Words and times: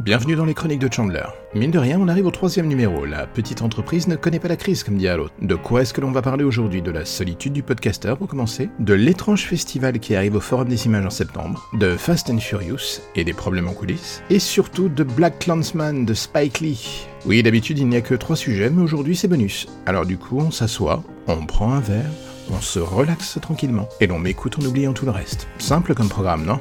Bienvenue 0.00 0.36
dans 0.36 0.44
les 0.44 0.54
chroniques 0.54 0.78
de 0.78 0.92
Chandler. 0.92 1.24
Mine 1.56 1.72
de 1.72 1.78
rien, 1.78 1.98
on 2.00 2.06
arrive 2.06 2.26
au 2.26 2.30
troisième 2.30 2.68
numéro. 2.68 3.04
La 3.04 3.26
petite 3.26 3.62
entreprise 3.62 4.06
ne 4.06 4.14
connaît 4.14 4.38
pas 4.38 4.46
la 4.46 4.54
crise, 4.54 4.84
comme 4.84 4.96
dit 4.96 5.08
l'autre. 5.08 5.34
De 5.42 5.56
quoi 5.56 5.82
est-ce 5.82 5.92
que 5.92 6.00
l'on 6.00 6.12
va 6.12 6.22
parler 6.22 6.44
aujourd'hui? 6.44 6.82
De 6.82 6.92
la 6.92 7.04
solitude 7.04 7.52
du 7.52 7.64
podcaster, 7.64 8.14
pour 8.16 8.28
commencer? 8.28 8.70
De 8.78 8.94
l'étrange 8.94 9.44
festival 9.44 9.98
qui 9.98 10.14
arrive 10.14 10.36
au 10.36 10.40
Forum 10.40 10.68
des 10.68 10.86
images 10.86 11.04
en 11.04 11.10
septembre? 11.10 11.68
De 11.72 11.96
Fast 11.96 12.30
and 12.30 12.38
Furious 12.38 13.00
et 13.16 13.24
des 13.24 13.32
problèmes 13.32 13.66
en 13.66 13.72
coulisses? 13.72 14.22
Et 14.30 14.38
surtout 14.38 14.88
de 14.88 15.02
Black 15.02 15.40
Clansman 15.40 16.04
de 16.04 16.14
Spike 16.14 16.60
Lee. 16.60 17.08
Oui, 17.26 17.42
d'habitude, 17.42 17.80
il 17.80 17.88
n'y 17.88 17.96
a 17.96 18.00
que 18.00 18.14
trois 18.14 18.36
sujets, 18.36 18.70
mais 18.70 18.82
aujourd'hui, 18.82 19.16
c'est 19.16 19.26
bonus. 19.26 19.66
Alors 19.84 20.06
du 20.06 20.16
coup, 20.16 20.38
on 20.38 20.52
s'assoit, 20.52 21.02
on 21.26 21.44
prend 21.44 21.72
un 21.72 21.80
verre, 21.80 22.10
on 22.52 22.60
se 22.60 22.78
relaxe 22.78 23.40
tranquillement, 23.42 23.88
et 24.00 24.06
l'on 24.06 24.20
m'écoute 24.20 24.60
en 24.60 24.64
oubliant 24.64 24.92
tout 24.92 25.06
le 25.06 25.10
reste. 25.10 25.48
Simple 25.58 25.94
comme 25.94 26.08
programme, 26.08 26.44
non? 26.44 26.60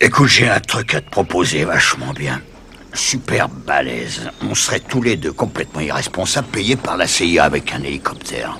Écoute, 0.00 0.28
j'ai 0.28 0.48
un 0.48 0.60
truc 0.60 0.94
à 0.94 1.00
te 1.00 1.08
proposer 1.08 1.64
vachement 1.64 2.12
bien. 2.12 2.42
Super 2.96 3.48
balèze. 3.48 4.30
On 4.42 4.54
serait 4.54 4.80
tous 4.80 5.02
les 5.02 5.16
deux 5.16 5.32
complètement 5.32 5.80
irresponsables, 5.80 6.48
payés 6.48 6.76
par 6.76 6.96
la 6.96 7.06
CIA 7.06 7.44
avec 7.44 7.72
un 7.72 7.82
hélicoptère. 7.82 8.58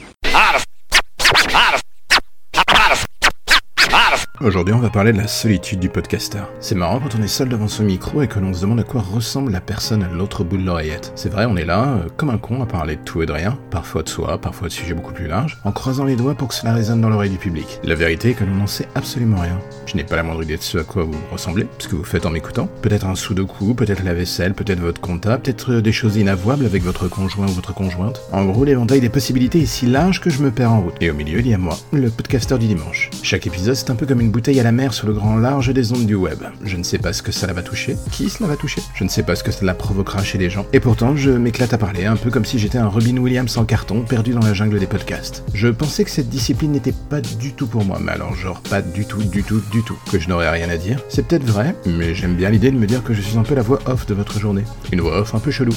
Aujourd'hui, 4.43 4.75
on 4.75 4.81
va 4.81 4.91
parler 4.91 5.15
de 5.15 5.17
la 5.17 5.29
solitude 5.29 5.81
du 5.81 5.89
podcaster. 5.89 6.43
C'est 6.61 6.75
marrant 6.75 7.01
quand 7.01 7.19
on 7.19 7.23
est 7.23 7.27
seul 7.27 7.49
devant 7.49 7.69
son 7.69 7.85
micro 7.85 8.21
et 8.21 8.29
que 8.29 8.39
l'on 8.39 8.53
se 8.53 8.61
demande 8.61 8.81
à 8.81 8.83
quoi 8.83 9.01
ressemble 9.01 9.51
la 9.51 9.63
personne 9.63 10.03
à 10.03 10.09
l'autre 10.09 10.45
bout 10.45 10.59
de 10.59 10.63
l'oreillette. 10.63 11.11
C'est 11.15 11.31
vrai, 11.31 11.47
on 11.47 11.57
est 11.57 11.65
là, 11.65 11.85
euh, 11.85 12.09
comme 12.19 12.29
un 12.29 12.37
con, 12.37 12.63
à 12.63 12.67
parler 12.67 12.97
de 12.97 13.01
tout 13.01 13.23
et 13.23 13.27
de 13.27 13.33
rien, 13.33 13.59
parfois 13.71 14.03
de 14.03 14.11
soi, 14.11 14.39
parfois 14.39 14.69
de 14.69 14.73
sujets 14.75 14.93
beaucoup 14.93 15.15
plus 15.15 15.27
larges, 15.27 15.59
en 15.65 15.73
croisant 15.73 16.05
les 16.05 16.17
doigts 16.17 16.35
pour 16.35 16.49
que 16.49 16.55
cela 16.55 16.75
résonne 16.75 17.01
dans 17.01 17.09
l'oreille 17.09 17.31
du 17.31 17.39
public. 17.39 17.81
La 17.83 17.95
vérité 17.95 18.31
est 18.31 18.35
que 18.35 18.45
l'on 18.45 18.57
n'en 18.57 18.67
sait 18.67 18.89
absolument 18.95 19.41
rien. 19.41 19.59
Je 19.87 19.97
n'ai 19.97 20.05
pas 20.05 20.17
la 20.17 20.23
moindre 20.23 20.43
idée 20.43 20.59
de 20.59 20.63
ce 20.63 20.79
à 20.79 20.85
quoi 20.85 21.05
vous 21.05 21.15
ressemblez, 21.33 21.67
ce 21.79 21.89
que 21.89 21.97
vous 21.97 22.05
faites 22.05 22.27
en 22.27 22.31
m'écoutant. 22.31 22.69
Peut-être 22.83 23.07
un 23.07 23.15
sudoku, 23.15 23.75
peut-être 23.75 24.05
la 24.05 24.13
vaisselle, 24.13 24.53
peut-être 24.53 24.81
votre 24.81 25.01
compta, 25.01 25.39
peut-être 25.39 25.73
euh, 25.73 25.81
des 25.81 25.93
choses 25.93 26.17
inavouables 26.17 26.67
avec 26.67 26.83
votre 26.83 27.09
conjoint 27.09 27.47
ou 27.47 27.53
votre 27.53 27.73
conjointe. 27.73 28.21
En 28.33 28.45
gros, 28.45 28.65
l'éventail 28.65 29.01
des 29.01 29.09
possibilités 29.09 29.63
est 29.63 29.67
si 29.67 29.87
large 29.87 30.21
que 30.21 30.29
je 30.29 30.43
me 30.43 30.51
perds 30.51 30.73
en 30.73 30.83
route. 30.83 30.95
Et 31.01 31.11
au 31.11 31.15
milieu, 31.15 31.39
il 31.39 31.49
y 31.49 31.55
a 31.55 31.59
moi, 31.59 31.79
le 31.95 32.11
podcaster 32.11 32.59
du 32.59 32.67
dimanche. 32.67 33.09
Chaque 33.23 33.47
épisode, 33.47 33.77
c'est 33.77 33.89
un 33.89 33.95
peu 33.95 34.05
comme 34.05 34.21
une 34.21 34.26
bouteille 34.31 34.61
à 34.61 34.63
la 34.63 34.73
mer 34.73 34.95
sur 34.95 35.07
le 35.07 35.13
grand 35.13 35.37
large 35.37 35.73
des 35.73 35.93
ondes 35.93 36.07
du 36.07 36.15
web. 36.15 36.39
Je 36.65 36.77
ne 36.77 36.83
sais 36.83 36.99
pas 36.99 37.13
ce 37.13 37.23
que 37.23 37.33
ça 37.33 37.47
va 37.53 37.63
toucher, 37.63 37.97
qui 38.11 38.29
cela 38.29 38.49
va 38.49 38.57
toucher, 38.57 38.83
je 38.95 39.05
ne 39.05 39.09
sais 39.09 39.23
pas 39.23 39.35
ce 39.35 39.45
que 39.45 39.53
cela 39.53 39.75
provoquera 39.75 40.23
chez 40.23 40.39
les 40.39 40.51
gens, 40.51 40.67
et 40.73 40.81
pourtant 40.81 41.17
je 41.17 41.31
m'éclate 41.31 41.73
à 41.73 41.79
parler, 41.79 42.07
un 42.07 42.17
peu 42.17 42.31
comme 42.31 42.45
si 42.45 42.59
j'étais 42.59 42.79
un 42.79 42.89
Robin 42.89 43.17
Williams 43.19 43.57
en 43.57 43.65
carton 43.65 44.03
perdu 44.03 44.33
dans 44.33 44.41
la 44.41 44.55
jungle 44.55 44.79
des 44.79 44.87
podcasts. 44.87 45.45
Je 45.55 45.69
pensais 45.69 46.05
que 46.05 46.11
cette 46.11 46.29
discipline 46.29 46.73
n'était 46.73 46.95
pas 47.09 47.21
du 47.21 47.53
tout 47.53 47.67
pour 47.67 47.85
moi, 47.85 47.99
mais 48.03 48.13
alors 48.13 48.35
genre 48.35 48.61
pas 48.63 48.83
du 48.83 49.05
tout, 49.05 49.23
du 49.23 49.43
tout, 49.43 49.63
du 49.71 49.83
tout, 49.83 49.99
que 50.11 50.19
je 50.19 50.29
n'aurais 50.29 50.51
rien 50.51 50.69
à 50.69 50.77
dire. 50.77 51.01
C'est 51.09 51.27
peut-être 51.27 51.45
vrai, 51.45 51.75
mais 51.87 52.15
j'aime 52.15 52.35
bien 52.35 52.51
l'idée 52.51 52.71
de 52.71 52.79
me 52.79 52.87
dire 52.87 53.03
que 53.03 53.15
je 53.15 53.21
suis 53.21 53.39
un 53.39 53.43
peu 53.43 53.55
la 53.55 53.63
voix 53.63 53.81
off 53.87 54.07
de 54.07 54.15
votre 54.15 54.39
journée. 54.39 54.65
Une 54.93 55.01
voix 55.01 55.21
off 55.21 55.35
un 55.35 55.41
peu 55.41 55.51
chelou. 55.51 55.75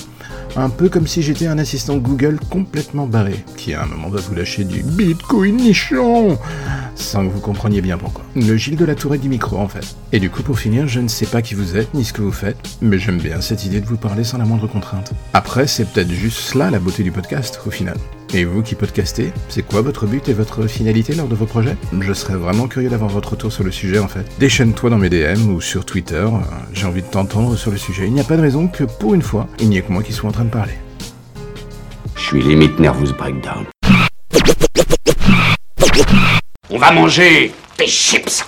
Un 0.56 0.70
peu 0.70 0.90
comme 0.90 1.08
si 1.08 1.22
j'étais 1.22 1.48
un 1.48 1.58
assistant 1.58 1.98
Google 1.98 2.40
complètement 2.50 3.06
barré, 3.06 3.44
qui 3.56 3.74
à 3.74 3.84
un 3.84 3.86
moment 3.86 4.10
va 4.10 4.20
vous 4.20 4.36
lâcher 4.36 4.64
du 4.64 4.82
Bitcoin 4.84 5.58
nichon 5.58 6.38
sans 6.96 7.26
que 7.26 7.32
vous 7.32 7.40
compreniez 7.40 7.82
bien 7.82 7.98
pourquoi. 7.98 8.26
Le 8.48 8.56
Gilles 8.56 8.78
de 8.78 8.86
la 8.86 8.96
Tourette 8.96 9.22
du 9.22 9.28
micro, 9.28 9.58
en 9.58 9.68
fait. 9.68 9.96
Et 10.14 10.20
du 10.20 10.30
coup, 10.30 10.44
pour 10.44 10.58
finir, 10.58 10.88
je 10.88 11.02
ne 11.02 11.08
sais 11.10 11.26
pas 11.26 11.42
qui 11.42 11.56
vous 11.56 11.76
êtes, 11.76 11.94
ni 11.94 12.06
ce 12.06 12.14
que 12.14 12.22
vous 12.22 12.32
faites, 12.32 12.58
mais 12.82 12.98
j'aime 12.98 13.18
bien 13.18 13.42
cette 13.42 13.66
idée 13.66 13.82
de 13.82 13.86
vous 13.86 13.98
parler 13.98 14.24
sans 14.24 14.38
la 14.38 14.46
moindre 14.46 14.68
contrainte. 14.68 15.12
Après, 15.34 15.68
c'est 15.68 15.86
peut-être 15.86 16.12
juste 16.12 16.38
cela 16.38 16.72
la 16.72 16.80
beauté 16.80 17.04
du 17.04 17.12
podcast, 17.12 17.60
au 17.66 17.72
final. 17.72 17.98
Et 18.34 18.46
vous 18.46 18.62
qui 18.62 18.76
podcastez, 18.76 19.34
c'est 19.50 19.64
quoi 19.64 19.82
votre 19.82 20.06
but 20.06 20.30
et 20.30 20.34
votre 20.34 20.68
finalité 20.68 21.16
lors 21.16 21.28
de 21.28 21.36
vos 21.36 21.48
projets? 21.48 21.76
Je 22.00 22.14
serais 22.14 22.36
vraiment 22.36 22.68
curieux 22.68 22.90
d'avoir 22.90 23.10
votre 23.10 23.32
retour 23.32 23.52
sur 23.52 23.64
le 23.64 23.72
sujet 23.72 23.98
en 23.98 24.08
fait. 24.08 24.26
Déchaîne-toi 24.40 24.92
dans 24.92 25.00
mes 25.00 25.10
DM 25.10 25.52
ou 25.52 25.62
sur 25.62 25.84
Twitter, 25.84 26.28
j'ai 26.72 26.86
envie 26.86 27.02
de 27.02 27.08
t'entendre 27.08 27.56
sur 27.58 27.72
le 27.72 27.78
sujet. 27.78 28.06
Il 28.06 28.14
n'y 28.14 28.22
a 28.22 28.24
pas 28.24 28.38
de 28.38 28.42
raison 28.42 28.68
que 28.68 28.84
pour 28.84 29.16
une 29.16 29.24
fois, 29.24 29.48
il 29.60 29.70
n'y 29.70 29.78
ait 29.78 29.82
que 29.82 29.92
moi 29.92 30.04
qui 30.04 30.14
soit 30.14 30.30
en 30.30 30.34
train 30.34 30.46
de 30.46 30.52
parler. 30.52 30.74
Je 32.16 32.22
suis 32.22 32.44
limite 32.44 32.80
nervous 32.80 33.14
breakdown. 33.18 33.66
On 36.80 36.82
va 36.82 36.94
manger 36.94 37.52
des 37.78 37.88
chips. 37.88 38.46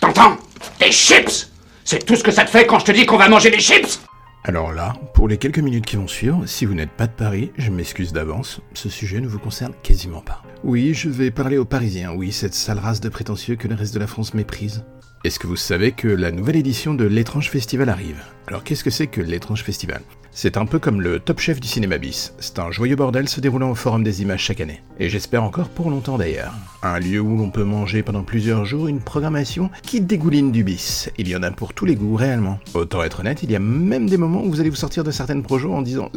T'entends? 0.00 0.36
Des 0.78 0.92
chips! 0.92 1.50
C'est 1.84 2.06
tout 2.06 2.14
ce 2.14 2.22
que 2.22 2.30
ça 2.30 2.44
te 2.44 2.50
fait 2.50 2.64
quand 2.64 2.78
je 2.78 2.84
te 2.84 2.92
dis 2.92 3.04
qu'on 3.04 3.16
va 3.16 3.28
manger 3.28 3.50
des 3.50 3.58
chips! 3.58 3.98
Alors 4.44 4.72
là, 4.72 4.94
pour 5.12 5.26
les 5.26 5.36
quelques 5.36 5.58
minutes 5.58 5.84
qui 5.84 5.96
vont 5.96 6.06
suivre, 6.06 6.46
si 6.46 6.64
vous 6.64 6.74
n'êtes 6.74 6.92
pas 6.92 7.08
de 7.08 7.12
Paris, 7.12 7.50
je 7.58 7.72
m'excuse 7.72 8.12
d'avance, 8.12 8.60
ce 8.72 8.88
sujet 8.88 9.20
ne 9.20 9.26
vous 9.26 9.40
concerne 9.40 9.74
quasiment 9.82 10.20
pas. 10.20 10.44
Oui, 10.62 10.94
je 10.94 11.08
vais 11.08 11.32
parler 11.32 11.58
aux 11.58 11.64
Parisiens, 11.64 12.12
oui, 12.12 12.30
cette 12.30 12.54
sale 12.54 12.78
race 12.78 13.00
de 13.00 13.08
prétentieux 13.08 13.56
que 13.56 13.66
le 13.66 13.74
reste 13.74 13.94
de 13.94 13.98
la 13.98 14.06
France 14.06 14.32
méprise. 14.32 14.84
Est-ce 15.24 15.40
que 15.40 15.48
vous 15.48 15.56
savez 15.56 15.90
que 15.90 16.06
la 16.06 16.30
nouvelle 16.30 16.54
édition 16.54 16.94
de 16.94 17.04
l'étrange 17.04 17.50
festival 17.50 17.88
arrive? 17.88 18.22
Alors 18.46 18.62
qu'est-ce 18.62 18.84
que 18.84 18.90
c'est 18.90 19.08
que 19.08 19.20
l'étrange 19.20 19.64
festival? 19.64 20.02
C'est 20.36 20.58
un 20.58 20.66
peu 20.66 20.78
comme 20.78 21.00
le 21.00 21.18
Top 21.18 21.40
Chef 21.40 21.60
du 21.60 21.66
cinéma 21.66 21.96
bis. 21.96 22.34
C'est 22.40 22.58
un 22.58 22.70
joyeux 22.70 22.94
bordel 22.94 23.26
se 23.26 23.40
déroulant 23.40 23.70
au 23.70 23.74
Forum 23.74 24.04
des 24.04 24.20
images 24.20 24.42
chaque 24.42 24.60
année. 24.60 24.82
Et 25.00 25.08
j'espère 25.08 25.42
encore 25.42 25.70
pour 25.70 25.88
longtemps 25.88 26.18
d'ailleurs. 26.18 26.52
Un 26.82 26.98
lieu 26.98 27.20
où 27.20 27.38
l'on 27.38 27.48
peut 27.48 27.64
manger 27.64 28.02
pendant 28.02 28.22
plusieurs 28.22 28.66
jours 28.66 28.86
une 28.86 29.00
programmation 29.00 29.70
qui 29.82 30.02
dégouline 30.02 30.52
du 30.52 30.62
bis. 30.62 31.08
Il 31.16 31.26
y 31.26 31.34
en 31.34 31.42
a 31.42 31.50
pour 31.50 31.72
tous 31.72 31.86
les 31.86 31.94
goûts 31.94 32.16
réellement. 32.16 32.58
Autant 32.74 33.02
être 33.02 33.20
honnête, 33.20 33.42
il 33.44 33.50
y 33.50 33.56
a 33.56 33.60
même 33.60 34.10
des 34.10 34.18
moments 34.18 34.42
où 34.44 34.50
vous 34.50 34.60
allez 34.60 34.68
vous 34.68 34.76
sortir 34.76 35.04
de 35.04 35.10
certaines 35.10 35.42
projets 35.42 35.68
en 35.68 35.80
disant 35.80 36.10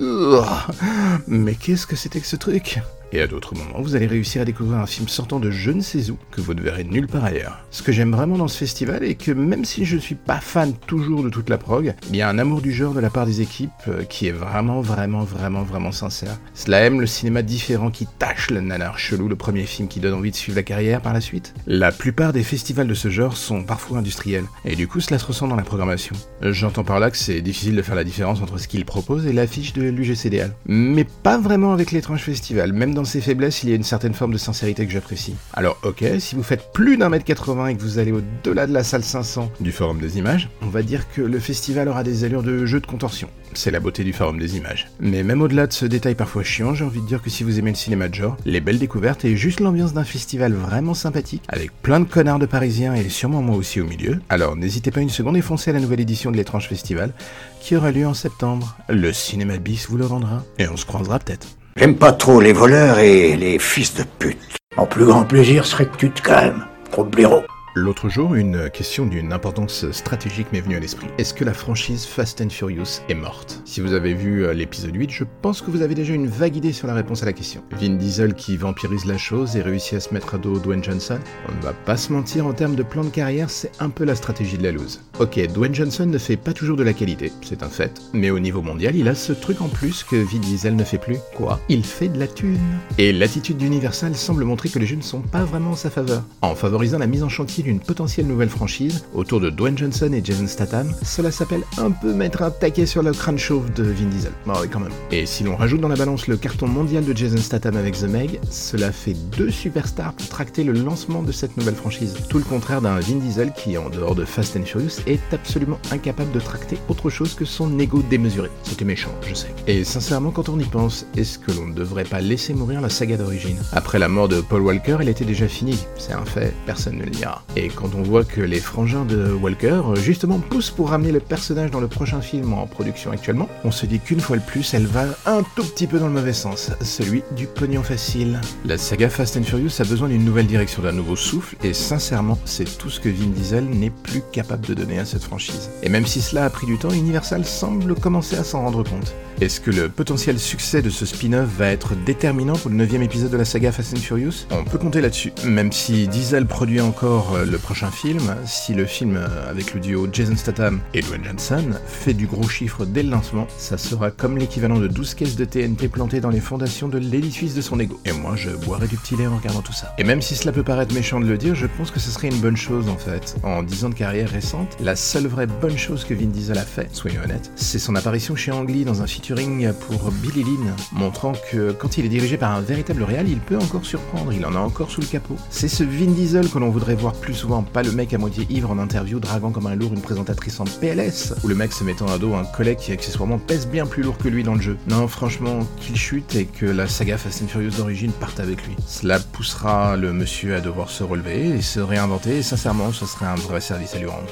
Mais 1.27 1.55
qu'est-ce 1.55 1.87
que 1.87 1.95
c'était 1.95 2.19
que 2.19 2.27
ce 2.27 2.35
truc? 2.35 2.81
Et 3.11 3.21
à 3.21 3.27
d'autres 3.27 3.55
moments, 3.55 3.81
vous 3.81 3.95
allez 3.95 4.07
réussir 4.07 4.41
à 4.41 4.45
découvrir 4.45 4.79
un 4.79 4.85
film 4.85 5.07
sortant 5.07 5.39
de 5.39 5.51
je 5.51 5.71
ne 5.71 5.81
sais 5.81 6.09
où 6.09 6.17
que 6.31 6.41
vous 6.41 6.53
ne 6.53 6.61
verrez 6.61 6.83
nulle 6.83 7.07
part 7.07 7.25
ailleurs. 7.25 7.59
Ce 7.71 7.81
que 7.81 7.91
j'aime 7.91 8.11
vraiment 8.11 8.37
dans 8.37 8.47
ce 8.47 8.57
festival 8.57 9.03
est 9.03 9.15
que 9.15 9.31
même 9.31 9.65
si 9.65 9.85
je 9.85 9.95
ne 9.95 10.01
suis 10.01 10.15
pas 10.15 10.39
fan 10.39 10.73
toujours 10.87 11.23
de 11.23 11.29
toute 11.29 11.49
la 11.49 11.57
prog, 11.57 11.93
il 12.09 12.15
y 12.15 12.21
a 12.21 12.29
un 12.29 12.37
amour 12.37 12.61
du 12.61 12.71
genre 12.71 12.93
de 12.93 12.99
la 12.99 13.09
part 13.09 13.25
des 13.25 13.41
équipes 13.41 13.71
euh, 13.87 14.03
qui 14.03 14.27
est 14.27 14.31
vraiment, 14.31 14.81
vraiment, 14.81 15.23
vraiment, 15.23 15.63
vraiment 15.63 15.91
sincère. 15.91 16.37
Cela 16.53 16.81
aime 16.81 17.01
le 17.01 17.07
cinéma 17.07 17.41
différent 17.41 17.89
qui 17.89 18.05
tâche 18.05 18.51
le 18.51 18.61
nanar 18.61 18.99
chelou, 18.99 19.27
le 19.27 19.35
premier 19.35 19.63
film 19.63 19.87
qui 19.87 19.99
donne 19.99 20.13
envie 20.13 20.31
de 20.31 20.35
suivre 20.35 20.55
la 20.55 20.63
carrière 20.63 21.01
par 21.01 21.13
la 21.13 21.21
suite. 21.21 21.53
La 21.67 21.91
plupart 21.91 22.33
des 22.33 22.43
festivals 22.43 22.87
de 22.87 22.93
ce 22.93 23.09
genre 23.09 23.37
sont 23.37 23.63
parfois 23.63 23.99
industriels, 23.99 24.45
et 24.65 24.75
du 24.75 24.87
coup 24.87 24.99
cela 24.99 25.19
se 25.19 25.25
ressent 25.25 25.47
dans 25.47 25.55
la 25.55 25.63
programmation. 25.63 26.15
J'entends 26.41 26.83
par 26.83 26.99
là 26.99 27.11
que 27.11 27.17
c'est 27.17 27.41
difficile 27.41 27.75
de 27.75 27.81
faire 27.81 27.95
la 27.95 28.03
différence 28.03 28.41
entre 28.41 28.57
ce 28.57 28.67
qu'ils 28.67 28.85
proposent 28.85 29.25
et 29.25 29.33
l'affiche 29.33 29.73
de 29.73 29.83
l'UGCDL. 29.83 30.53
Mais 30.67 31.05
pas 31.23 31.37
vraiment 31.37 31.73
avec 31.73 31.91
l'étrange 31.91 32.21
festival, 32.21 32.73
même 32.73 32.93
dans 32.93 32.98
ses 33.05 33.21
faiblesses, 33.21 33.63
il 33.63 33.69
y 33.69 33.71
a 33.71 33.75
une 33.75 33.83
certaine 33.83 34.13
forme 34.13 34.33
de 34.33 34.37
sincérité 34.37 34.85
que 34.85 34.91
j'apprécie. 34.91 35.35
Alors 35.53 35.77
ok, 35.83 36.03
si 36.19 36.35
vous 36.35 36.43
faites 36.43 36.71
plus 36.73 36.97
d'un 36.97 37.09
mètre 37.09 37.25
80 37.25 37.67
et 37.67 37.75
que 37.75 37.81
vous 37.81 37.99
allez 37.99 38.11
au-delà 38.11 38.67
de 38.67 38.73
la 38.73 38.83
salle 38.83 39.03
500 39.03 39.51
du 39.59 39.71
Forum 39.71 39.99
des 39.99 40.17
images, 40.17 40.49
on 40.61 40.67
va 40.67 40.81
dire 40.81 41.05
que 41.13 41.21
le 41.21 41.39
festival 41.39 41.87
aura 41.89 42.03
des 42.03 42.23
allures 42.23 42.43
de 42.43 42.65
jeu 42.65 42.79
de 42.79 42.85
contorsion. 42.85 43.29
C'est 43.53 43.71
la 43.71 43.79
beauté 43.79 44.03
du 44.03 44.13
Forum 44.13 44.37
des 44.37 44.57
images. 44.57 44.87
Mais 44.99 45.23
même 45.23 45.41
au-delà 45.41 45.65
de 45.65 45.73
ce 45.73 45.85
détail 45.85 46.15
parfois 46.15 46.43
chiant, 46.43 46.75
j'ai 46.75 46.85
envie 46.85 47.01
de 47.01 47.07
dire 47.07 47.21
que 47.21 47.29
si 47.29 47.43
vous 47.43 47.57
aimez 47.57 47.71
le 47.71 47.75
cinéma 47.75 48.07
de 48.07 48.13
genre, 48.13 48.37
les 48.45 48.61
belles 48.61 48.79
découvertes 48.79 49.25
et 49.25 49.35
juste 49.35 49.59
l'ambiance 49.59 49.93
d'un 49.93 50.03
festival 50.03 50.53
vraiment 50.53 50.93
sympathique, 50.93 51.43
avec 51.47 51.71
plein 51.81 51.99
de 51.99 52.05
connards 52.05 52.39
de 52.39 52.45
parisiens 52.45 52.93
et 52.93 53.09
sûrement 53.09 53.41
moi 53.41 53.55
aussi 53.55 53.81
au 53.81 53.85
milieu, 53.85 54.19
alors 54.29 54.55
n'hésitez 54.55 54.91
pas 54.91 55.01
une 55.01 55.09
seconde 55.09 55.37
et 55.37 55.41
foncez 55.41 55.71
à 55.71 55.73
la 55.73 55.79
nouvelle 55.79 55.99
édition 55.99 56.31
de 56.31 56.37
l'étrange 56.37 56.67
festival 56.67 57.13
qui 57.59 57.75
aura 57.75 57.91
lieu 57.91 58.07
en 58.07 58.13
septembre. 58.13 58.77
Le 58.87 59.11
cinéma 59.11 59.57
bis 59.57 59.87
vous 59.89 59.97
le 59.97 60.05
rendra 60.05 60.43
et 60.57 60.67
on 60.67 60.77
se 60.77 60.85
croisera 60.85 61.19
peut-être. 61.19 61.58
J'aime 61.79 61.95
pas 61.95 62.11
trop 62.11 62.41
les 62.41 62.51
voleurs 62.51 62.99
et 62.99 63.37
les 63.37 63.57
fils 63.57 63.93
de 63.93 64.03
pute. 64.03 64.57
Mon 64.75 64.85
plus 64.85 65.05
grand 65.05 65.23
plaisir 65.23 65.65
serait 65.65 65.85
que 65.85 65.95
tu 65.95 66.11
te 66.11 66.21
calmes, 66.21 66.65
gros 66.91 67.05
blaireau. 67.05 67.41
L'autre 67.73 68.09
jour, 68.09 68.35
une 68.35 68.69
question 68.69 69.05
d'une 69.05 69.31
importance 69.31 69.89
stratégique 69.91 70.51
m'est 70.51 70.59
venue 70.59 70.75
à 70.75 70.81
l'esprit. 70.81 71.07
Est-ce 71.17 71.33
que 71.33 71.45
la 71.45 71.53
franchise 71.53 72.05
Fast 72.05 72.41
and 72.41 72.49
Furious 72.49 72.99
est 73.07 73.13
morte? 73.13 73.61
Si 73.63 73.79
vous 73.79 73.93
avez 73.93 74.13
vu 74.13 74.43
euh, 74.43 74.51
l'épisode 74.51 74.93
8, 74.93 75.09
je 75.09 75.23
pense 75.41 75.61
que 75.61 75.71
vous 75.71 75.81
avez 75.81 75.95
déjà 75.95 76.13
une 76.13 76.27
vague 76.27 76.57
idée 76.57 76.73
sur 76.73 76.85
la 76.85 76.93
réponse 76.93 77.23
à 77.23 77.25
la 77.25 77.31
question. 77.31 77.63
Vin 77.79 77.95
Diesel 77.95 78.33
qui 78.33 78.57
vampirise 78.57 79.05
la 79.05 79.17
chose 79.17 79.55
et 79.55 79.61
réussit 79.61 79.93
à 79.93 79.99
se 80.01 80.13
mettre 80.13 80.35
à 80.35 80.37
dos 80.37 80.59
Dwayne 80.59 80.83
Johnson? 80.83 81.19
On 81.47 81.55
ne 81.55 81.61
va 81.61 81.71
pas 81.71 81.95
se 81.95 82.11
mentir, 82.11 82.45
en 82.45 82.51
termes 82.51 82.75
de 82.75 82.83
plan 82.83 83.05
de 83.05 83.09
carrière, 83.09 83.49
c'est 83.49 83.71
un 83.79 83.89
peu 83.89 84.03
la 84.03 84.15
stratégie 84.15 84.57
de 84.57 84.63
la 84.63 84.73
loose. 84.73 84.99
Ok, 85.19 85.37
Dwayne 85.53 85.75
Johnson 85.75 86.05
ne 86.05 86.17
fait 86.17 86.37
pas 86.37 86.53
toujours 86.53 86.77
de 86.77 86.83
la 86.83 86.93
qualité, 86.93 87.33
c'est 87.41 87.61
un 87.61 87.67
fait, 87.67 87.91
mais 88.13 88.29
au 88.29 88.39
niveau 88.39 88.61
mondial, 88.61 88.95
il 88.95 89.09
a 89.09 89.15
ce 89.15 89.33
truc 89.33 89.59
en 89.59 89.67
plus 89.67 90.05
que 90.05 90.15
Vin 90.15 90.39
Diesel 90.39 90.77
ne 90.77 90.83
fait 90.85 90.97
plus. 90.97 91.17
Quoi? 91.35 91.59
Il 91.67 91.83
fait 91.83 92.07
de 92.07 92.17
la 92.17 92.25
thune. 92.25 92.57
Et 92.97 93.11
l'attitude 93.11 93.57
d'Universal 93.57 94.15
semble 94.15 94.45
montrer 94.45 94.69
que 94.69 94.79
les 94.79 94.85
jeux 94.85 94.95
ne 94.95 95.01
sont 95.01 95.19
pas 95.19 95.43
vraiment 95.43 95.71
en 95.71 95.75
sa 95.75 95.89
faveur. 95.89 96.23
En 96.41 96.55
favorisant 96.55 96.99
la 96.99 97.07
mise 97.07 97.23
en 97.23 97.27
chantier 97.27 97.65
d'une 97.65 97.81
potentielle 97.81 98.27
nouvelle 98.27 98.47
franchise 98.47 99.03
autour 99.13 99.41
de 99.41 99.49
Dwayne 99.49 99.77
Johnson 99.77 100.09
et 100.13 100.23
Jason 100.23 100.47
Statham, 100.47 100.89
cela 101.03 101.31
s'appelle 101.31 101.63
un 101.79 101.91
peu 101.91 102.13
mettre 102.13 102.41
un 102.41 102.51
taquet 102.51 102.85
sur 102.85 103.03
le 103.03 103.11
crâne 103.11 103.37
chauve 103.37 103.73
de 103.73 103.83
Vin 103.83 104.07
Diesel. 104.07 104.31
Bah 104.47 104.59
oui, 104.61 104.69
quand 104.71 104.79
même. 104.79 104.93
Et 105.11 105.25
si 105.25 105.43
l'on 105.43 105.57
rajoute 105.57 105.81
dans 105.81 105.89
la 105.89 105.97
balance 105.97 106.27
le 106.27 106.37
carton 106.37 106.67
mondial 106.67 107.03
de 107.03 107.13
Jason 107.13 107.39
Statham 107.39 107.75
avec 107.75 107.97
The 107.97 108.03
Meg, 108.03 108.39
cela 108.49 108.93
fait 108.93 109.17
deux 109.37 109.51
superstars 109.51 110.13
pour 110.13 110.29
tracter 110.29 110.63
le 110.63 110.71
lancement 110.71 111.23
de 111.23 111.33
cette 111.33 111.57
nouvelle 111.57 111.75
franchise. 111.75 112.15
Tout 112.29 112.37
le 112.37 112.45
contraire 112.45 112.81
d'un 112.81 112.97
Vin 113.01 113.17
Diesel 113.17 113.51
qui, 113.51 113.77
en 113.77 113.89
dehors 113.89 114.15
de 114.15 114.23
Fast 114.23 114.55
and 114.55 114.63
Furious, 114.63 115.01
est 115.09 115.33
absolument 115.33 115.79
incapable 115.91 116.31
de 116.31 116.39
tracter 116.39 116.77
autre 116.87 117.09
chose 117.09 117.33
que 117.33 117.45
son 117.45 117.77
ego 117.79 118.01
démesuré. 118.09 118.49
C'était 118.63 118.85
méchant, 118.85 119.11
je 119.27 119.33
sais. 119.33 119.53
Et 119.67 119.83
sincèrement, 119.83 120.31
quand 120.31 120.49
on 120.49 120.59
y 120.59 120.65
pense, 120.65 121.05
est-ce 121.17 121.39
que 121.39 121.51
l'on 121.51 121.67
ne 121.67 121.73
devrait 121.73 122.03
pas 122.03 122.21
laisser 122.21 122.53
mourir 122.53 122.81
la 122.81 122.89
saga 122.89 123.17
d'origine? 123.17 123.57
Après 123.73 123.99
la 123.99 124.07
mort 124.07 124.27
de 124.27 124.41
Paul 124.41 124.61
Walker, 124.61 124.97
elle 125.01 125.09
était 125.09 125.25
déjà 125.25 125.47
finie. 125.47 125.79
C'est 125.97 126.13
un 126.13 126.25
fait, 126.25 126.53
personne 126.65 126.97
ne 126.97 127.03
le 127.03 127.11
dira. 127.11 127.43
Et 127.55 127.69
quand 127.69 127.95
on 127.95 128.03
voit 128.03 128.23
que 128.23 128.41
les 128.41 128.59
frangins 128.59 129.05
de 129.05 129.31
Walker, 129.31 129.81
justement, 129.95 130.39
poussent 130.39 130.71
pour 130.71 130.89
ramener 130.89 131.11
le 131.11 131.19
personnage 131.19 131.71
dans 131.71 131.79
le 131.79 131.87
prochain 131.87 132.21
film 132.21 132.53
en 132.53 132.67
production 132.67 133.11
actuellement, 133.11 133.49
on 133.63 133.71
se 133.71 133.85
dit 133.85 133.99
qu'une 133.99 134.19
fois 134.19 134.37
de 134.37 134.43
plus, 134.43 134.73
elle 134.73 134.85
va 134.85 135.05
un 135.25 135.43
tout 135.55 135.63
petit 135.63 135.87
peu 135.87 135.99
dans 135.99 136.07
le 136.07 136.13
mauvais 136.13 136.33
sens, 136.33 136.71
celui 136.81 137.23
du 137.35 137.47
pognon 137.47 137.83
facile. 137.83 138.39
La 138.65 138.77
saga 138.77 139.09
Fast 139.09 139.37
and 139.37 139.43
Furious 139.43 139.79
a 139.79 139.83
besoin 139.83 140.07
d'une 140.07 140.23
nouvelle 140.23 140.47
direction, 140.47 140.83
d'un 140.83 140.91
nouveau 140.91 141.15
souffle, 141.15 141.55
et 141.63 141.73
sincèrement, 141.73 142.37
c'est 142.45 142.77
tout 142.77 142.89
ce 142.89 142.99
que 142.99 143.09
Vin 143.09 143.27
Diesel 143.27 143.65
n'est 143.65 143.89
plus 143.89 144.21
capable 144.31 144.65
de 144.65 144.73
donner 144.73 144.98
cette 145.05 145.23
franchise. 145.23 145.69
Et 145.83 145.89
même 145.89 146.05
si 146.05 146.21
cela 146.21 146.45
a 146.45 146.49
pris 146.49 146.67
du 146.67 146.77
temps, 146.77 146.91
Universal 146.91 147.45
semble 147.45 147.95
commencer 147.95 148.37
à 148.37 148.43
s'en 148.43 148.61
rendre 148.61 148.83
compte. 148.83 149.13
Est-ce 149.41 149.61
que 149.61 149.71
le 149.71 149.87
potentiel 149.87 150.37
succès 150.37 150.81
de 150.81 150.89
ce 150.89 151.05
spin-off 151.05 151.47
va 151.57 151.67
être 151.67 151.95
déterminant 151.95 152.57
pour 152.57 152.69
le 152.69 152.75
9 152.75 152.95
épisode 152.95 153.31
de 153.31 153.37
la 153.37 153.45
saga 153.45 153.71
Fast 153.71 153.93
and 153.93 154.01
Furious? 154.01 154.45
On 154.51 154.65
peut 154.65 154.77
compter 154.77 154.99
là-dessus. 154.99 155.31
Même 155.45 155.71
si 155.71 156.09
Diesel 156.09 156.45
produit 156.45 156.81
encore 156.81 157.35
euh, 157.35 157.45
le 157.45 157.57
prochain 157.57 157.89
film, 157.89 158.35
si 158.45 158.73
le 158.73 158.85
film 158.85 159.15
euh, 159.15 159.49
avec 159.49 159.73
le 159.73 159.79
duo 159.79 160.09
Jason 160.11 160.35
Statham 160.35 160.81
et 160.93 160.99
Dwayne 160.99 161.23
Johnson 161.23 161.63
fait 161.87 162.13
du 162.13 162.27
gros 162.27 162.49
chiffre 162.49 162.85
dès 162.85 163.01
le 163.01 163.11
lancement, 163.11 163.47
ça 163.57 163.77
sera 163.77 164.11
comme 164.11 164.37
l'équivalent 164.37 164.77
de 164.77 164.87
12 164.87 165.13
caisses 165.13 165.37
de 165.37 165.45
TNT 165.45 165.87
plantées 165.87 166.19
dans 166.19 166.31
les 166.31 166.41
fondations 166.41 166.89
de 166.89 166.97
l'édifice 166.97 167.55
de 167.55 167.61
son 167.61 167.79
ego. 167.79 167.97
Et 168.03 168.11
moi, 168.11 168.35
je 168.35 168.49
boirais 168.49 168.87
du 168.87 168.97
petit 168.97 169.15
lait 169.15 169.27
en 169.27 169.37
regardant 169.37 169.61
tout 169.61 169.71
ça. 169.71 169.93
Et 169.97 170.03
même 170.03 170.21
si 170.21 170.35
cela 170.35 170.51
peut 170.51 170.63
paraître 170.63 170.93
méchant 170.93 171.21
de 171.21 171.25
le 171.25 171.37
dire, 171.37 171.55
je 171.55 171.67
pense 171.77 171.91
que 171.91 172.01
ce 172.01 172.11
serait 172.11 172.27
une 172.27 172.41
bonne 172.41 172.57
chose 172.57 172.89
en 172.89 172.97
fait. 172.97 173.37
En 173.43 173.63
10 173.63 173.85
ans 173.85 173.89
de 173.89 173.95
carrière 173.95 174.29
récente, 174.29 174.75
la 174.89 174.95
seule 174.95 175.27
vraie 175.27 175.45
bonne 175.45 175.77
chose 175.77 176.03
que 176.03 176.15
Vin 176.15 176.25
Diesel 176.25 176.57
a 176.57 176.63
fait, 176.63 176.89
soyons 176.95 177.21
honnêtes, 177.23 177.51
c'est 177.55 177.77
son 177.77 177.95
apparition 177.95 178.35
chez 178.35 178.51
Ang 178.51 178.67
Lee 178.67 178.85
dans 178.85 179.03
un 179.03 179.05
featuring 179.05 179.71
pour 179.71 180.09
Billy 180.09 180.41
Lynn, 180.41 180.73
montrant 180.93 181.33
que 181.51 181.71
quand 181.73 181.99
il 181.99 182.05
est 182.05 182.09
dirigé 182.09 182.37
par 182.37 182.55
un 182.55 182.61
véritable 182.61 183.03
réal, 183.03 183.29
il 183.29 183.37
peut 183.37 183.57
encore 183.59 183.85
surprendre, 183.85 184.33
il 184.33 184.43
en 184.47 184.55
a 184.55 184.57
encore 184.57 184.89
sous 184.89 185.01
le 185.01 185.05
capot. 185.05 185.35
C'est 185.51 185.67
ce 185.67 185.83
Vin 185.83 186.09
Diesel 186.09 186.49
que 186.49 186.57
l'on 186.57 186.71
voudrait 186.71 186.95
voir 186.95 187.13
plus 187.13 187.35
souvent, 187.35 187.61
pas 187.61 187.83
le 187.83 187.91
mec 187.91 188.15
à 188.15 188.17
moitié 188.17 188.47
ivre 188.49 188.71
en 188.71 188.79
interview 188.79 189.19
draguant 189.19 189.51
comme 189.51 189.67
un 189.67 189.75
lourd 189.75 189.93
une 189.93 190.01
présentatrice 190.01 190.59
en 190.59 190.63
PLS, 190.63 191.35
ou 191.43 191.49
le 191.49 191.53
mec 191.53 191.71
se 191.71 191.83
mettant 191.83 192.07
à 192.07 192.17
dos 192.17 192.33
un 192.33 192.45
collègue 192.45 192.79
qui 192.79 192.91
accessoirement 192.91 193.37
pèse 193.37 193.67
bien 193.67 193.85
plus 193.85 194.01
lourd 194.01 194.17
que 194.17 194.27
lui 194.27 194.41
dans 194.41 194.55
le 194.55 194.61
jeu. 194.61 194.77
Non, 194.87 195.07
franchement, 195.07 195.59
qu'il 195.79 195.97
chute 195.97 196.33
et 196.33 196.45
que 196.45 196.65
la 196.65 196.87
saga 196.87 197.19
Fast 197.19 197.43
and 197.43 197.47
Furious 197.49 197.77
d'origine 197.77 198.11
parte 198.11 198.39
avec 198.39 198.65
lui. 198.65 198.75
Cela 198.87 199.19
poussera 199.19 199.95
le 199.97 200.13
monsieur 200.13 200.55
à 200.55 200.61
devoir 200.61 200.89
se 200.89 201.03
relever 201.03 201.49
et 201.49 201.61
se 201.61 201.79
réinventer, 201.79 202.37
et 202.37 202.43
sincèrement, 202.43 202.91
ce 202.91 203.05
serait 203.05 203.27
un 203.27 203.35
vrai 203.35 203.61
service 203.61 203.93
à 203.93 203.99
lui 203.99 204.07
rendre. 204.07 204.25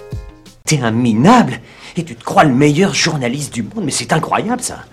T'es 0.68 0.82
un 0.82 0.92
minable 0.92 1.62
et 1.96 2.04
tu 2.04 2.14
te 2.14 2.26
crois 2.26 2.44
le 2.44 2.54
meilleur 2.54 2.94
journaliste 2.94 3.54
du 3.54 3.64
monde, 3.64 3.86
mais 3.86 3.92
c'est 3.92 4.12
incroyable 4.12 4.62
ça. 4.62 4.84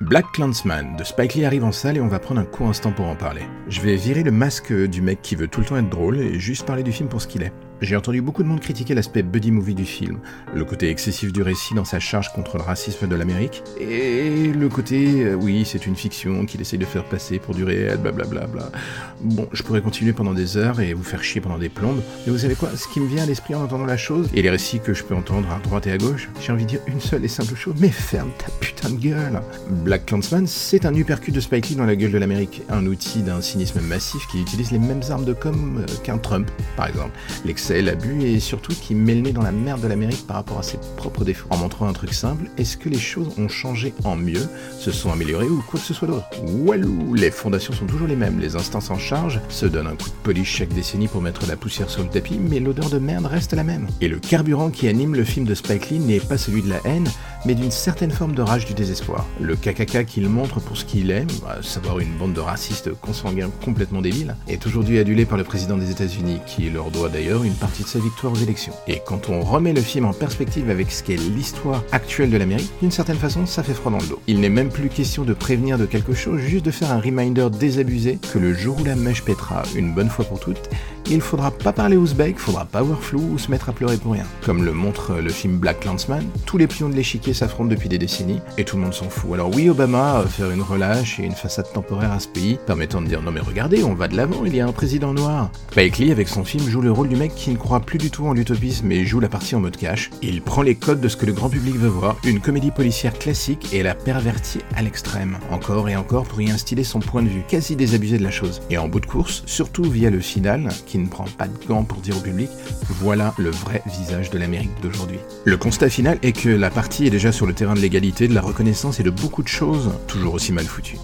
Black 0.00 0.24
Clansman 0.32 0.96
de 0.96 1.04
Spike 1.04 1.34
Lee 1.34 1.44
arrive 1.44 1.64
en 1.64 1.72
salle 1.72 1.98
et 1.98 2.00
on 2.00 2.08
va 2.08 2.18
prendre 2.18 2.40
un 2.40 2.46
court 2.46 2.68
instant 2.68 2.90
pour 2.90 3.04
en 3.04 3.16
parler. 3.16 3.42
Je 3.68 3.82
vais 3.82 3.96
virer 3.96 4.22
le 4.22 4.30
masque 4.30 4.72
du 4.72 5.02
mec 5.02 5.20
qui 5.20 5.34
veut 5.34 5.46
tout 5.46 5.60
le 5.60 5.66
temps 5.66 5.76
être 5.76 5.90
drôle 5.90 6.18
et 6.18 6.40
juste 6.40 6.64
parler 6.64 6.82
du 6.82 6.92
film 6.92 7.10
pour 7.10 7.20
ce 7.20 7.26
qu'il 7.26 7.42
est. 7.42 7.52
J'ai 7.84 7.96
entendu 7.96 8.22
beaucoup 8.22 8.42
de 8.42 8.48
monde 8.48 8.60
critiquer 8.60 8.94
l'aspect 8.94 9.22
buddy 9.22 9.50
movie 9.50 9.74
du 9.74 9.84
film, 9.84 10.18
le 10.54 10.64
côté 10.64 10.88
excessif 10.88 11.34
du 11.34 11.42
récit 11.42 11.74
dans 11.74 11.84
sa 11.84 12.00
charge 12.00 12.32
contre 12.32 12.56
le 12.56 12.62
racisme 12.62 13.06
de 13.06 13.14
l'Amérique, 13.14 13.62
et 13.78 14.50
le 14.54 14.68
côté 14.70 15.22
euh, 15.22 15.34
oui, 15.34 15.64
c'est 15.66 15.84
une 15.84 15.94
fiction 15.94 16.46
qu'il 16.46 16.62
essaye 16.62 16.78
de 16.78 16.86
faire 16.86 17.04
passer 17.04 17.38
pour 17.38 17.54
du 17.54 17.62
réel, 17.62 17.98
blablabla. 17.98 18.46
Bla, 18.46 18.70
bla. 18.70 18.72
Bon, 19.20 19.46
je 19.52 19.62
pourrais 19.62 19.82
continuer 19.82 20.14
pendant 20.14 20.32
des 20.32 20.56
heures 20.56 20.80
et 20.80 20.94
vous 20.94 21.02
faire 21.02 21.22
chier 21.22 21.42
pendant 21.42 21.58
des 21.58 21.68
plombes, 21.68 22.00
mais 22.24 22.32
vous 22.32 22.38
savez 22.38 22.54
quoi, 22.54 22.70
ce 22.74 22.88
qui 22.88 23.00
me 23.00 23.06
vient 23.06 23.24
à 23.24 23.26
l'esprit 23.26 23.54
en 23.54 23.62
entendant 23.62 23.84
la 23.84 23.98
chose, 23.98 24.30
et 24.32 24.40
les 24.40 24.48
récits 24.48 24.80
que 24.80 24.94
je 24.94 25.04
peux 25.04 25.14
entendre 25.14 25.50
à 25.50 25.58
droite 25.58 25.86
et 25.86 25.92
à 25.92 25.98
gauche, 25.98 26.30
j'ai 26.40 26.52
envie 26.52 26.64
de 26.64 26.70
dire 26.70 26.80
une 26.86 27.02
seule 27.02 27.22
et 27.22 27.28
simple 27.28 27.54
chose, 27.54 27.74
mais 27.80 27.90
ferme 27.90 28.30
ta 28.38 28.50
putain 28.60 28.88
de 28.88 28.96
gueule 28.96 29.42
Black 29.84 30.06
Clansman, 30.06 30.46
c'est 30.46 30.86
un 30.86 30.94
uppercut 30.94 31.32
de 31.32 31.40
Spike 31.40 31.68
Lee 31.68 31.76
dans 31.76 31.84
la 31.84 31.96
gueule 31.96 32.12
de 32.12 32.18
l'Amérique, 32.18 32.62
un 32.70 32.86
outil 32.86 33.20
d'un 33.20 33.42
cynisme 33.42 33.82
massif 33.82 34.26
qui 34.28 34.40
utilise 34.40 34.70
les 34.70 34.78
mêmes 34.78 35.02
armes 35.10 35.26
de 35.26 35.34
com 35.34 35.82
euh, 35.82 35.94
qu'un 36.02 36.16
Trump, 36.16 36.50
par 36.78 36.88
exemple 36.88 37.12
l'excès, 37.44 37.73
l'abus 37.82 38.22
et 38.22 38.40
surtout 38.40 38.72
qui 38.72 38.94
met 38.94 39.14
le 39.14 39.20
nez 39.20 39.32
dans 39.32 39.42
la 39.42 39.52
merde 39.52 39.80
de 39.80 39.88
l'Amérique 39.88 40.26
par 40.26 40.36
rapport 40.36 40.58
à 40.58 40.62
ses 40.62 40.78
propres 40.96 41.24
défauts. 41.24 41.48
En 41.50 41.56
montrant 41.56 41.86
un 41.86 41.92
truc 41.92 42.12
simple, 42.12 42.44
est-ce 42.58 42.76
que 42.76 42.88
les 42.88 42.98
choses 42.98 43.28
ont 43.38 43.48
changé 43.48 43.94
en 44.04 44.16
mieux, 44.16 44.48
se 44.78 44.90
sont 44.90 45.10
améliorées 45.10 45.48
ou 45.48 45.62
quoi 45.68 45.80
que 45.80 45.86
ce 45.86 45.94
soit 45.94 46.08
d'autre? 46.08 46.26
Walou 46.64 47.14
Les 47.14 47.30
fondations 47.30 47.72
sont 47.72 47.86
toujours 47.86 48.06
les 48.06 48.16
mêmes, 48.16 48.38
les 48.38 48.56
instances 48.56 48.90
en 48.90 48.98
charge 48.98 49.40
se 49.48 49.66
donnent 49.66 49.86
un 49.86 49.96
coup 49.96 50.08
de 50.08 50.14
polish 50.22 50.56
chaque 50.56 50.72
décennie 50.72 51.08
pour 51.08 51.22
mettre 51.22 51.46
la 51.46 51.56
poussière 51.56 51.90
sur 51.90 52.02
le 52.02 52.08
tapis, 52.08 52.38
mais 52.38 52.60
l'odeur 52.60 52.90
de 52.90 52.98
merde 52.98 53.26
reste 53.26 53.52
la 53.52 53.64
même. 53.64 53.86
Et 54.00 54.08
le 54.08 54.18
carburant 54.18 54.70
qui 54.70 54.88
anime 54.88 55.14
le 55.14 55.24
film 55.24 55.46
de 55.46 55.54
Spike 55.54 55.90
Lee 55.90 55.98
n'est 55.98 56.20
pas 56.20 56.38
celui 56.38 56.62
de 56.62 56.68
la 56.68 56.80
haine, 56.84 57.08
mais 57.44 57.54
d'une 57.54 57.70
certaine 57.70 58.10
forme 58.10 58.34
de 58.34 58.42
rage 58.42 58.66
du 58.66 58.74
désespoir. 58.74 59.26
Le 59.40 59.56
KKK 59.56 60.04
qu'il 60.04 60.28
montre 60.28 60.60
pour 60.60 60.76
ce 60.76 60.84
qu'il 60.84 61.10
est, 61.10 61.26
à 61.48 61.62
savoir 61.62 61.98
une 61.98 62.16
bande 62.16 62.32
de 62.32 62.40
racistes 62.40 62.90
consanguins 63.00 63.50
complètement 63.64 64.02
débiles, 64.02 64.36
est 64.48 64.66
aujourd'hui 64.66 64.98
adulé 64.98 65.24
par 65.24 65.38
le 65.38 65.44
président 65.44 65.76
des 65.76 65.90
États-Unis, 65.90 66.40
qui 66.46 66.70
leur 66.70 66.90
doit 66.90 67.08
d'ailleurs 67.08 67.44
une 67.44 67.54
partie 67.54 67.82
de 67.82 67.88
sa 67.88 67.98
victoire 67.98 68.32
aux 68.32 68.36
élections. 68.36 68.72
Et 68.86 69.00
quand 69.04 69.28
on 69.28 69.40
remet 69.40 69.72
le 69.72 69.80
film 69.80 70.04
en 70.06 70.12
perspective 70.12 70.70
avec 70.70 70.90
ce 70.90 71.02
qu'est 71.02 71.16
l'histoire 71.16 71.82
actuelle 71.92 72.30
de 72.30 72.36
l'Amérique, 72.36 72.70
d'une 72.80 72.90
certaine 72.90 73.16
façon, 73.16 73.46
ça 73.46 73.62
fait 73.62 73.74
froid 73.74 73.92
dans 73.92 73.98
le 73.98 74.06
dos. 74.06 74.20
Il 74.26 74.40
n'est 74.40 74.48
même 74.48 74.70
plus 74.70 74.88
question 74.88 75.24
de 75.24 75.34
prévenir 75.34 75.78
de 75.78 75.86
quelque 75.86 76.14
chose, 76.14 76.40
juste 76.40 76.64
de 76.64 76.70
faire 76.70 76.92
un 76.92 77.00
reminder 77.00 77.48
désabusé 77.50 78.18
que 78.32 78.38
le 78.38 78.54
jour 78.54 78.78
où 78.80 78.84
la 78.84 78.96
mèche 78.96 79.22
pètera 79.22 79.62
une 79.74 79.94
bonne 79.94 80.08
fois 80.08 80.24
pour 80.24 80.40
toutes, 80.40 80.70
il 81.10 81.20
faudra 81.20 81.50
pas 81.50 81.72
parler 81.72 81.96
ouzbek, 81.96 82.38
faudra 82.38 82.64
pas 82.64 82.80
avoir 82.80 83.00
flou 83.00 83.20
ou 83.32 83.38
se 83.38 83.50
mettre 83.50 83.68
à 83.68 83.72
pleurer 83.72 83.96
pour 83.96 84.12
rien. 84.12 84.24
Comme 84.44 84.64
le 84.64 84.72
montre 84.72 85.14
le 85.14 85.30
film 85.30 85.58
Black 85.58 85.80
Clansman, 85.80 86.24
tous 86.46 86.58
les 86.58 86.66
pions 86.66 86.88
de 86.88 86.94
l'échiquier 86.94 87.34
s'affrontent 87.34 87.68
depuis 87.68 87.88
des 87.88 87.98
décennies 87.98 88.40
et 88.58 88.64
tout 88.64 88.76
le 88.76 88.82
monde 88.82 88.94
s'en 88.94 89.08
fout. 89.08 89.34
Alors 89.34 89.54
oui, 89.54 89.68
Obama 89.68 90.22
va 90.22 90.28
faire 90.28 90.50
une 90.50 90.62
relâche 90.62 91.20
et 91.20 91.24
une 91.24 91.32
façade 91.32 91.72
temporaire 91.72 92.12
à 92.12 92.20
ce 92.20 92.28
pays, 92.28 92.58
permettant 92.66 93.02
de 93.02 93.06
dire 93.06 93.22
non 93.22 93.30
mais 93.30 93.40
regardez, 93.40 93.84
on 93.84 93.94
va 93.94 94.08
de 94.08 94.16
l'avant, 94.16 94.44
il 94.44 94.54
y 94.54 94.60
a 94.60 94.66
un 94.66 94.72
président 94.72 95.12
noir. 95.12 95.50
Spike 95.70 95.98
Lee, 95.98 96.12
avec 96.12 96.28
son 96.28 96.44
film, 96.44 96.68
joue 96.68 96.80
le 96.80 96.92
rôle 96.92 97.08
du 97.08 97.16
mec 97.16 97.34
qui 97.34 97.50
ne 97.50 97.56
croit 97.56 97.80
plus 97.80 97.98
du 97.98 98.10
tout 98.10 98.26
en 98.26 98.32
l'utopisme 98.32 98.86
mais 98.86 99.04
joue 99.04 99.20
la 99.20 99.28
partie 99.28 99.54
en 99.54 99.60
mode 99.60 99.76
cash. 99.76 100.10
Il 100.22 100.42
prend 100.42 100.62
les 100.62 100.74
codes 100.74 101.00
de 101.00 101.08
ce 101.08 101.16
que 101.16 101.26
le 101.26 101.32
grand 101.32 101.48
public 101.48 101.76
veut 101.76 101.88
voir, 101.88 102.16
une 102.24 102.40
comédie 102.40 102.70
policière 102.70 103.12
classique 103.18 103.68
et 103.72 103.82
la 103.82 103.94
pervertit 103.94 104.60
à 104.74 104.82
l'extrême. 104.82 105.38
Encore 105.50 105.88
et 105.88 105.96
encore 105.96 106.24
pour 106.24 106.40
y 106.40 106.50
instiller 106.50 106.84
son 106.84 107.00
point 107.00 107.22
de 107.22 107.28
vue, 107.28 107.42
quasi 107.48 107.76
désabusé 107.76 108.18
de 108.18 108.22
la 108.22 108.30
chose. 108.30 108.60
Et 108.70 108.78
en 108.78 108.88
bout 108.88 109.00
de 109.00 109.06
course, 109.06 109.42
surtout 109.46 109.84
via 109.84 110.10
le 110.10 110.20
final, 110.20 110.68
ne 110.98 111.06
prend 111.06 111.24
pas 111.24 111.46
de 111.46 111.66
gants 111.66 111.84
pour 111.84 111.98
dire 111.98 112.16
au 112.16 112.20
public, 112.20 112.50
voilà 112.88 113.34
le 113.38 113.50
vrai 113.50 113.82
visage 113.86 114.30
de 114.30 114.38
l'Amérique 114.38 114.70
d'aujourd'hui. 114.82 115.18
Le 115.44 115.56
constat 115.56 115.90
final 115.90 116.18
est 116.22 116.32
que 116.32 116.48
la 116.48 116.70
partie 116.70 117.06
est 117.06 117.10
déjà 117.10 117.32
sur 117.32 117.46
le 117.46 117.54
terrain 117.54 117.74
de 117.74 117.80
l'égalité, 117.80 118.28
de 118.28 118.34
la 118.34 118.40
reconnaissance 118.40 119.00
et 119.00 119.02
de 119.02 119.10
beaucoup 119.10 119.42
de 119.42 119.48
choses 119.48 119.92
toujours 120.06 120.34
aussi 120.34 120.52
mal 120.52 120.64
foutues. 120.64 120.98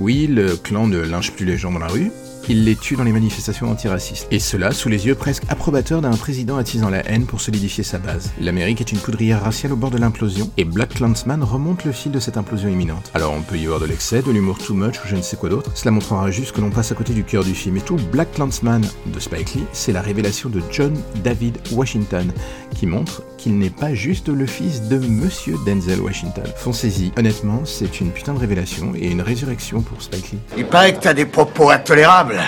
Oui, 0.00 0.26
le 0.26 0.56
clan 0.56 0.86
ne 0.86 0.98
linge 0.98 1.32
plus 1.32 1.46
les 1.46 1.56
gens 1.56 1.70
dans 1.70 1.78
la 1.78 1.86
rue, 1.86 2.10
il 2.48 2.64
les 2.64 2.76
tue 2.76 2.96
dans 2.96 3.04
les 3.04 3.12
manifestations 3.12 3.70
antiracistes. 3.70 4.26
Et 4.30 4.38
cela 4.38 4.72
sous 4.72 4.88
les 4.88 5.06
yeux 5.06 5.14
presque 5.14 5.44
approbateurs 5.48 6.00
d'un 6.00 6.16
président 6.16 6.56
attisant 6.56 6.90
la 6.90 7.06
haine 7.08 7.26
pour 7.26 7.40
solidifier 7.40 7.84
sa 7.84 7.98
base. 7.98 8.32
L'Amérique 8.40 8.80
est 8.80 8.92
une 8.92 8.98
poudrière 8.98 9.42
raciale 9.42 9.72
au 9.72 9.76
bord 9.76 9.90
de 9.90 9.98
l'implosion, 9.98 10.50
et 10.56 10.64
Black 10.64 10.94
Clansman 10.94 11.42
remonte 11.42 11.84
le 11.84 11.92
fil 11.92 12.12
de 12.12 12.20
cette 12.20 12.36
implosion 12.36 12.68
imminente. 12.68 13.10
Alors 13.14 13.32
on 13.32 13.42
peut 13.42 13.56
y 13.56 13.64
avoir 13.64 13.80
de 13.80 13.86
l'excès, 13.86 14.22
de 14.22 14.30
l'humour 14.30 14.58
too 14.58 14.74
much 14.74 14.96
ou 15.04 15.08
je 15.08 15.16
ne 15.16 15.22
sais 15.22 15.36
quoi 15.36 15.48
d'autre, 15.48 15.70
cela 15.74 15.90
montrera 15.90 16.30
juste 16.30 16.52
que 16.52 16.60
l'on 16.60 16.70
passe 16.70 16.92
à 16.92 16.94
côté 16.94 17.12
du 17.12 17.24
cœur 17.24 17.44
du 17.44 17.54
film. 17.54 17.76
Et 17.76 17.80
tout 17.80 17.96
Black 18.10 18.32
Clansman 18.32 18.82
de 19.06 19.20
Spike 19.20 19.54
Lee, 19.54 19.64
c'est 19.72 19.92
la 19.92 20.02
révélation 20.02 20.48
de 20.48 20.60
John 20.70 20.94
David 21.22 21.58
Washington, 21.72 22.32
qui 22.74 22.86
montre 22.86 23.22
qu'il 23.42 23.58
n'est 23.58 23.70
pas 23.70 23.92
juste 23.92 24.28
le 24.28 24.46
fils 24.46 24.82
de 24.82 24.98
Monsieur 24.98 25.56
Denzel 25.66 26.00
Washington. 26.00 26.44
Foncez-y, 26.54 27.10
honnêtement, 27.18 27.62
c'est 27.64 28.00
une 28.00 28.12
putain 28.12 28.34
de 28.34 28.38
révélation 28.38 28.92
et 28.94 29.08
une 29.08 29.20
résurrection 29.20 29.82
pour 29.82 30.00
Spike 30.00 30.30
Lee. 30.30 30.38
Il 30.56 30.66
paraît 30.66 30.94
que 30.94 31.00
t'as 31.00 31.12
des 31.12 31.26
propos 31.26 31.70
intolérables. 31.70 32.40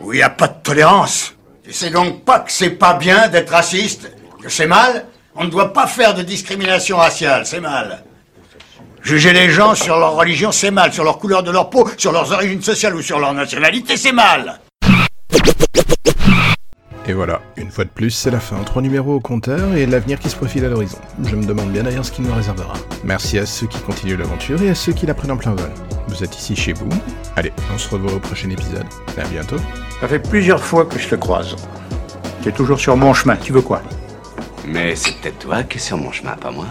Où 0.00 0.14
il 0.14 0.16
n'y 0.16 0.22
a 0.22 0.30
pas 0.30 0.48
de 0.48 0.54
tolérance. 0.62 1.34
Tu 1.62 1.72
sais 1.74 1.90
donc 1.90 2.24
pas 2.24 2.40
que 2.40 2.50
c'est 2.50 2.70
pas 2.70 2.94
bien 2.94 3.28
d'être 3.28 3.50
raciste 3.50 4.10
Que 4.42 4.48
c'est 4.48 4.66
mal 4.66 5.04
On 5.36 5.44
ne 5.44 5.50
doit 5.50 5.74
pas 5.74 5.86
faire 5.86 6.14
de 6.14 6.22
discrimination 6.22 6.96
raciale, 6.96 7.44
c'est 7.44 7.60
mal. 7.60 8.04
Juger 9.02 9.34
les 9.34 9.50
gens 9.50 9.74
sur 9.74 9.98
leur 9.98 10.14
religion, 10.14 10.50
c'est 10.50 10.70
mal. 10.70 10.94
Sur 10.94 11.04
leur 11.04 11.18
couleur 11.18 11.42
de 11.42 11.50
leur 11.50 11.68
peau, 11.68 11.86
sur 11.98 12.12
leurs 12.12 12.32
origines 12.32 12.62
sociales 12.62 12.96
ou 12.96 13.02
sur 13.02 13.18
leur 13.18 13.34
nationalité, 13.34 13.98
c'est 13.98 14.12
mal. 14.12 14.60
Et 17.08 17.14
voilà, 17.14 17.40
une 17.56 17.68
fois 17.68 17.84
de 17.84 17.90
plus, 17.90 18.10
c'est 18.10 18.30
la 18.30 18.38
fin. 18.38 18.62
Trois 18.62 18.80
numéros 18.80 19.14
au 19.14 19.20
compteur 19.20 19.74
et 19.74 19.86
l'avenir 19.86 20.20
qui 20.20 20.28
se 20.28 20.36
profile 20.36 20.64
à 20.64 20.68
l'horizon. 20.68 20.98
Je 21.24 21.34
me 21.34 21.44
demande 21.44 21.72
bien 21.72 21.82
d'ailleurs 21.82 22.04
ce 22.04 22.12
qu'il 22.12 22.24
nous 22.24 22.32
réservera. 22.32 22.74
Merci 23.02 23.40
à 23.40 23.46
ceux 23.46 23.66
qui 23.66 23.80
continuent 23.80 24.16
l'aventure 24.16 24.62
et 24.62 24.70
à 24.70 24.74
ceux 24.76 24.92
qui 24.92 25.06
la 25.06 25.14
prennent 25.14 25.32
en 25.32 25.36
plein 25.36 25.54
vol. 25.54 25.70
Vous 26.06 26.22
êtes 26.22 26.38
ici 26.38 26.54
chez 26.54 26.72
vous. 26.72 26.88
Allez, 27.34 27.52
on 27.74 27.78
se 27.78 27.88
revoit 27.88 28.12
au 28.12 28.20
prochain 28.20 28.50
épisode. 28.50 28.86
À 29.18 29.26
bientôt. 29.26 29.56
Ça 30.00 30.06
fait 30.06 30.20
plusieurs 30.20 30.62
fois 30.62 30.84
que 30.84 30.98
je 30.98 31.08
te 31.08 31.16
croise. 31.16 31.56
Tu 32.42 32.50
es 32.50 32.52
toujours 32.52 32.78
sur 32.78 32.96
mon 32.96 33.12
chemin, 33.14 33.34
tu 33.36 33.52
veux 33.52 33.62
quoi? 33.62 33.82
Mais 34.64 34.94
c'est 34.94 35.20
peut-être 35.20 35.40
toi 35.40 35.64
qui 35.64 35.78
es 35.78 35.80
sur 35.80 35.96
mon 35.96 36.12
chemin, 36.12 36.36
pas 36.36 36.52
moi. 36.52 36.66